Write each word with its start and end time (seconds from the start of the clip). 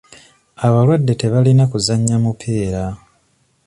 Abalwadde 0.65 1.13
tebalina 1.21 1.63
kuzannya 1.71 2.15
mupiira. 2.23 2.83